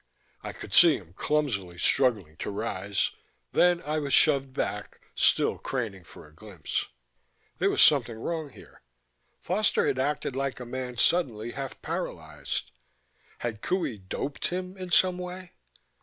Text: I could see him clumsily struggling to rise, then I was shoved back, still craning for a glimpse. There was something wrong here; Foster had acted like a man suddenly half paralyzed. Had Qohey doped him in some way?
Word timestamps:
I 0.41 0.51
could 0.51 0.73
see 0.73 0.97
him 0.97 1.13
clumsily 1.13 1.77
struggling 1.77 2.35
to 2.37 2.49
rise, 2.49 3.11
then 3.51 3.83
I 3.83 3.99
was 3.99 4.15
shoved 4.15 4.51
back, 4.51 4.99
still 5.13 5.59
craning 5.59 6.05
for 6.05 6.25
a 6.25 6.33
glimpse. 6.33 6.87
There 7.59 7.69
was 7.69 7.83
something 7.83 8.17
wrong 8.17 8.49
here; 8.49 8.81
Foster 9.41 9.85
had 9.85 9.99
acted 9.99 10.35
like 10.35 10.59
a 10.59 10.65
man 10.65 10.97
suddenly 10.97 11.51
half 11.51 11.83
paralyzed. 11.83 12.71
Had 13.37 13.61
Qohey 13.61 13.99
doped 14.09 14.47
him 14.47 14.75
in 14.75 14.89
some 14.89 15.19
way? 15.19 15.51